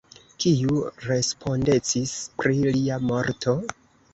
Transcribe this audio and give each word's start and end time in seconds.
Kiu 0.43 0.77
respondecis 1.09 2.15
pri 2.41 2.59
lia 2.79 2.99
morto? 3.13 3.55